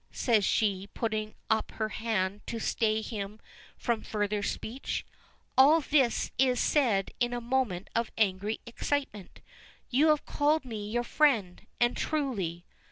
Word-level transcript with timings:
says 0.11 0.43
she, 0.43 0.87
putting 0.95 1.35
up 1.51 1.69
her 1.73 1.89
hand 1.89 2.41
to 2.47 2.57
stay 2.59 3.01
him 3.01 3.39
from 3.77 4.01
further 4.01 4.41
speech. 4.41 5.05
"All 5.55 5.79
this 5.79 6.31
is 6.39 6.59
said 6.59 7.11
in 7.19 7.33
a 7.33 7.39
moment 7.39 7.87
of 7.95 8.09
angry 8.17 8.61
excitement. 8.65 9.41
You 9.91 10.07
have 10.07 10.25
called 10.25 10.65
me 10.65 10.89
your 10.89 11.03
friend 11.03 11.67
and 11.79 11.95
truly. 11.95 12.65